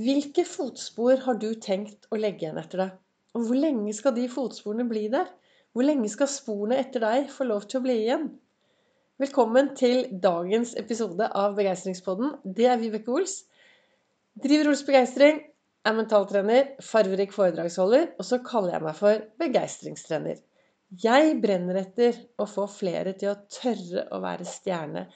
[0.00, 2.92] Hvilke fotspor har du tenkt å legge igjen etter deg?
[3.36, 5.26] Og hvor lenge skal de fotsporene bli der?
[5.74, 8.24] Hvor lenge skal sporene etter deg få lov til å bli igjen?
[9.20, 12.32] Velkommen til dagens episode av Begeistringspodden.
[12.44, 13.34] Det er Vibeke Ols.
[14.40, 15.42] Driver Ols Begeistring,
[15.84, 20.40] er mentaltrener, farverik foredragsholder, og så kaller jeg meg for begeistringstrener.
[21.04, 25.10] Jeg brenner etter å få flere til å tørre å være stjerne.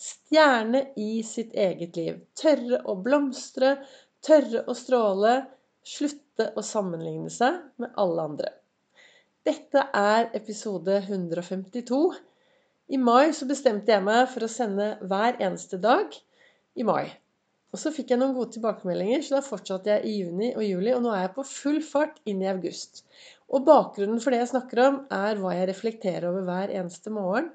[0.00, 2.22] Stjerne i sitt eget liv.
[2.40, 3.76] Tørre å blomstre,
[4.26, 5.34] Tørre å stråle.
[5.80, 8.50] Slutte å sammenligne seg med alle andre.
[9.48, 12.00] Dette er episode 152.
[12.92, 16.12] I mai så bestemte jeg meg for å sende hver eneste dag
[16.76, 17.06] i mai.
[17.70, 20.92] Og så fikk jeg noen gode tilbakemeldinger, så da fortsatte jeg i juni og juli.
[20.92, 23.04] Og nå er jeg på full fart inn i august.
[23.48, 27.48] Og bakgrunnen for det jeg snakker om, er hva jeg reflekterer over hver eneste morgen.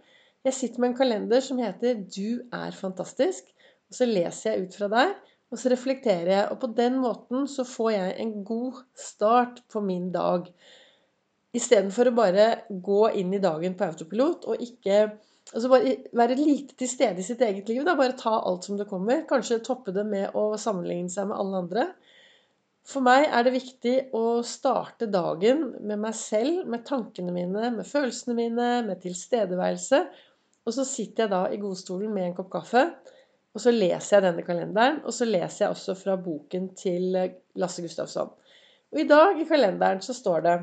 [0.48, 3.54] Jeg sitter med en kalender som heter 'Du er fantastisk'.
[3.90, 5.14] Og så leser jeg ut fra der.
[5.56, 9.80] Og så reflekterer jeg, og på den måten så får jeg en god start på
[9.80, 10.50] min dag.
[11.56, 12.48] Istedenfor å bare
[12.84, 15.06] gå inn i dagen på autopilot og ikke
[15.54, 17.84] Altså bare være lite til stede i sitt eget liv.
[17.86, 17.94] Da.
[17.94, 19.20] Bare ta alt som det kommer.
[19.30, 21.84] Kanskje toppe det med å sammenligne seg med alle andre.
[22.90, 27.86] For meg er det viktig å starte dagen med meg selv, med tankene mine, med
[27.86, 30.02] følelsene mine, med tilstedeværelse.
[30.66, 32.88] Og så sitter jeg da i godstolen med en kopp kaffe
[33.56, 37.16] og så leser jeg denne kalenderen, og så leser jeg også fra boken til
[37.56, 38.34] Lasse Gustafsson.
[38.92, 40.56] Og i dag i kalenderen så står det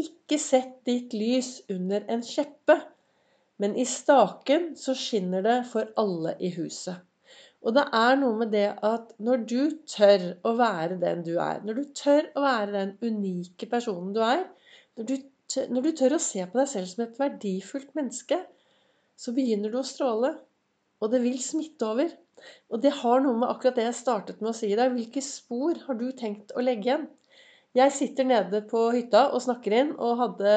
[0.00, 2.76] Ikke sett ditt lys under en kjeppe,
[3.60, 7.00] men i staken så skinner det for alle i huset.
[7.60, 11.60] Og det er noe med det at når du tør å være den du er,
[11.64, 14.46] når du tør å være den unike personen du er,
[14.96, 15.16] når du,
[15.52, 18.40] tør, når du tør å se på deg selv som et verdifullt menneske,
[19.20, 20.32] så begynner du å stråle.
[21.00, 22.10] Og det vil smitte over.
[22.72, 24.92] Og det har noe med akkurat det jeg startet med å si i dag.
[24.94, 27.08] Hvilke spor har du tenkt å legge igjen?
[27.78, 30.54] Jeg sitter nede på hytta og snakker inn og hadde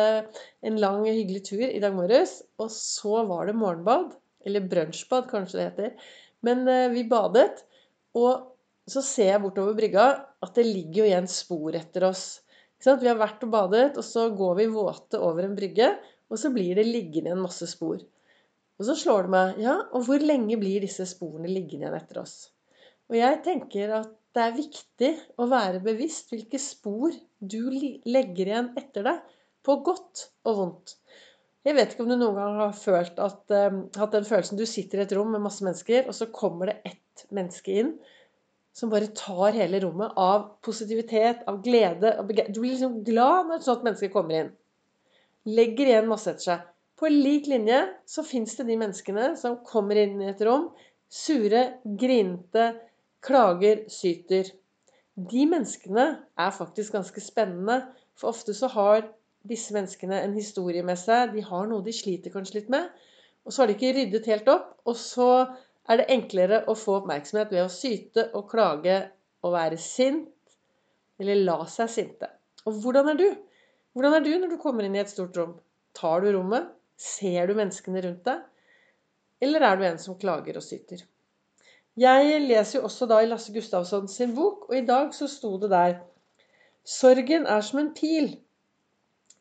[0.66, 2.40] en lang, hyggelig tur i dag morges.
[2.58, 4.16] Og så var det morgenbad.
[4.44, 6.10] Eller brunsjbad, kanskje det heter.
[6.44, 7.62] Men eh, vi badet.
[8.18, 8.50] Og
[8.90, 10.08] så ser jeg bortover brygga
[10.44, 12.26] at det ligger jo igjen spor etter oss.
[12.84, 15.94] Vi har vært og badet, og så går vi våte over en brygge.
[16.34, 18.02] Og så blir det liggende igjen masse spor.
[18.80, 22.24] Og så slår det meg Ja, og hvor lenge blir disse sporene liggende igjen etter
[22.24, 22.36] oss?
[23.12, 28.72] Og jeg tenker at det er viktig å være bevisst hvilke spor du legger igjen
[28.80, 29.20] etter deg,
[29.64, 30.96] på godt og vondt.
[31.64, 34.66] Jeg vet ikke om du noen gang har følt at, um, hatt den følelsen du
[34.68, 37.94] sitter i et rom med masse mennesker, og så kommer det ett menneske inn
[38.76, 43.62] som bare tar hele rommet av positivitet, av glede av Du blir liksom glad når
[43.62, 44.52] et sånt menneske kommer inn.
[45.46, 46.70] Legger igjen masse etter seg.
[47.00, 50.70] På lik linje så fins det de menneskene som kommer inn i et rom
[51.14, 51.64] sure,
[52.00, 52.68] grinete,
[53.24, 54.50] klager, syter.
[55.14, 56.06] De menneskene
[56.42, 57.82] er faktisk ganske spennende,
[58.18, 59.04] for ofte så har
[59.50, 61.34] disse menneskene en historie med seg.
[61.36, 62.90] De har noe de sliter kanskje litt med.
[63.44, 64.70] Og så har de ikke ryddet helt opp.
[64.88, 65.30] Og så
[65.90, 69.02] er det enklere å få oppmerksomhet ved å syte og klage
[69.44, 70.30] og være sint.
[71.22, 72.30] Eller la seg sinte.
[72.66, 73.28] Og hvordan er du?
[73.94, 75.58] Hvordan er du når du kommer inn i et stort rom?
[75.94, 76.72] Tar du rommet?
[77.04, 78.44] Ser du menneskene rundt deg?
[79.44, 81.02] Eller er du en som klager og syter?
[82.00, 85.58] Jeg leser jo også da i Lasse Gustavsson sin bok, og i dag så sto
[85.62, 86.00] det der
[86.84, 88.34] Sorgen er som en pil.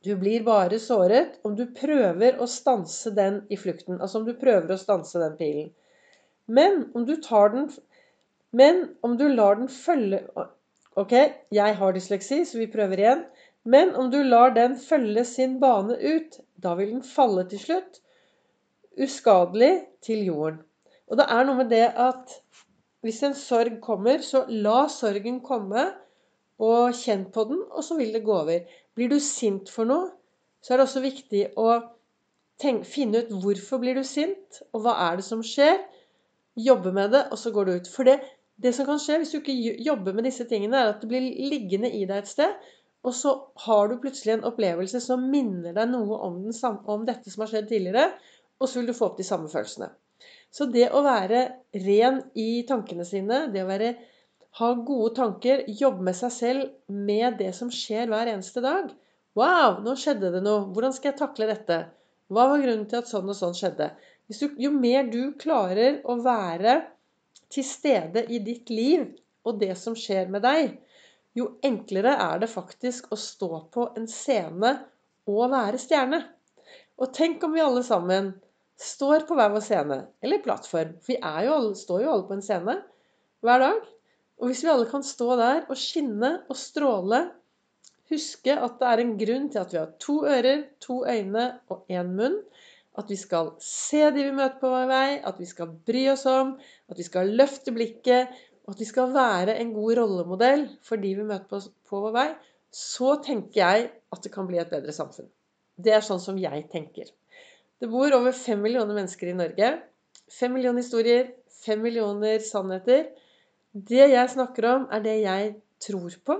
[0.03, 4.01] Du blir bare såret om du prøver å stanse den i flukten.
[4.01, 5.71] Altså om du prøver å stanse den pilen.
[6.47, 7.71] Men om du tar den
[8.53, 10.21] Men om du lar den følge
[10.97, 11.13] Ok,
[11.51, 13.23] jeg har dysleksi, så vi prøver igjen.
[13.65, 18.01] Men om du lar den følge sin bane ut, da vil den falle til slutt,
[18.99, 20.63] uskadelig til jorden.
[21.07, 22.33] Og det er noe med det at
[23.03, 25.89] hvis en sorg kommer, så la sorgen komme,
[26.63, 28.67] og kjenn på den, og så vil det gå over.
[28.95, 30.13] Blir du sint for noe,
[30.63, 31.73] så er det også viktig å
[32.63, 35.81] tenke, finne ut hvorfor blir du sint, og hva er det som skjer.
[36.55, 37.91] Jobbe med det, og så går det ut.
[37.91, 38.21] For det,
[38.63, 41.27] det som kan skje hvis du ikke jobber med disse tingene, er at det blir
[41.51, 42.55] liggende i deg et sted.
[43.03, 43.33] Og så
[43.65, 47.51] har du plutselig en opplevelse som minner deg noe om, den, om dette som har
[47.51, 48.13] skjedd tidligere,
[48.63, 49.91] og så vil du få opp de samme følelsene.
[50.55, 51.43] Så det å være
[51.83, 53.95] ren i tankene sine, det å være,
[54.61, 58.93] ha gode tanker, jobbe med seg selv med det som skjer hver eneste dag
[59.39, 60.67] Wow, nå skjedde det noe.
[60.77, 61.77] Hvordan skal jeg takle dette?
[62.33, 63.89] Hva var grunnen til at sånn og sånn skjedde?
[64.29, 66.75] Du, jo mer du klarer å være
[67.53, 69.07] til stede i ditt liv
[69.49, 70.77] og det som skjer med deg,
[71.39, 74.73] jo enklere er det faktisk å stå på en scene
[75.31, 76.23] og være stjerne.
[77.01, 78.33] Og tenk om vi alle sammen
[78.83, 80.97] står på hver vår scene, eller plattform.
[81.01, 82.79] For vi jo alle, står jo alle på en scene
[83.43, 83.81] hver dag.
[84.43, 87.25] Og hvis vi alle kan stå der og skinne og stråle,
[88.13, 91.87] huske at det er en grunn til at vi har to ører, to øyne og
[91.89, 92.41] én munn,
[92.99, 96.27] at vi skal se de vi møter på vår vei, at vi skal bry oss
[96.29, 96.57] om,
[96.93, 98.35] at vi skal løfte blikket,
[98.67, 102.15] og at vi skal være en god rollemodell for de vi møter på, på vår
[102.17, 102.29] vei,
[102.73, 105.29] så tenker jeg at det kan bli et bedre samfunn.
[105.77, 107.11] Det er sånn som jeg tenker.
[107.83, 109.73] Det bor over fem millioner mennesker i Norge.
[110.31, 111.33] Fem millioner historier,
[111.65, 113.09] fem millioner sannheter.
[113.73, 116.39] Det jeg snakker om, er det jeg tror på.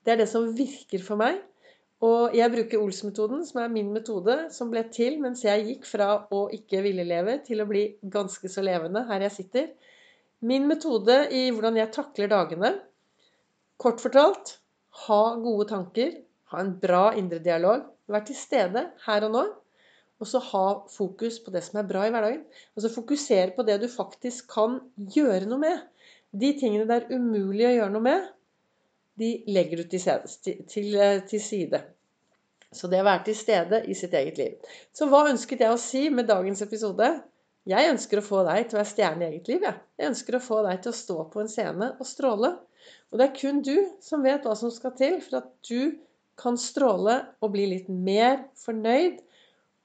[0.00, 1.42] Det er det som virker for meg.
[2.00, 6.08] Og jeg bruker Ols-metoden, som er min metode, som ble til mens jeg gikk fra
[6.32, 7.84] å ikke ville leve til å bli
[8.14, 9.66] ganske så levende her jeg sitter.
[10.40, 12.72] Min metode i hvordan jeg takler dagene.
[13.80, 14.56] Kort fortalt
[15.06, 16.14] ha gode tanker,
[16.52, 19.44] ha en bra indre dialog, vær til stede her og nå.
[20.20, 22.42] Og så ha fokus på det som er bra i hverdagen.
[22.76, 24.76] Altså fokusere på det du faktisk kan
[25.16, 25.86] gjøre noe med.
[26.30, 28.28] De tingene det er umulig å gjøre noe med,
[29.20, 31.80] de legger du til, eh, side.
[32.72, 34.52] Så det å være til stede i sitt eget liv.
[34.94, 37.08] Så hva ønsket jeg å si med dagens episode?
[37.68, 39.64] Jeg ønsker å få deg til å være stjerne i eget liv.
[39.66, 39.74] Ja.
[40.00, 42.54] Jeg ønsker å få deg til å stå på en scene og stråle.
[43.10, 45.98] Og det er kun du som vet hva som skal til for at du
[46.40, 49.18] kan stråle og bli litt mer fornøyd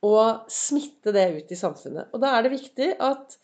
[0.05, 2.13] og smitte det ut i samfunnet.
[2.13, 3.35] Og da er det viktig at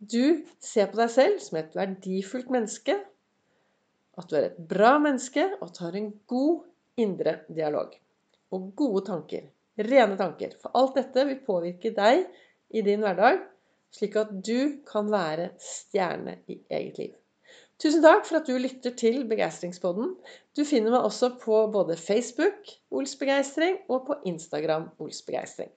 [0.00, 2.96] du ser på deg selv som et verdifullt menneske,
[4.20, 6.66] at du er et bra menneske og tar en god
[7.00, 7.94] indre dialog.
[8.52, 9.46] Og gode tanker.
[9.80, 10.56] Rene tanker.
[10.60, 12.26] For alt dette vil påvirke deg
[12.76, 13.40] i din hverdag,
[13.94, 17.16] slik at du kan være stjerne i eget liv.
[17.80, 20.12] Tusen takk for at du lytter til Begeistringspodden.
[20.56, 25.70] Du finner meg også på både Facebook Ols Begeistring og på Instagram Ols Begeistring.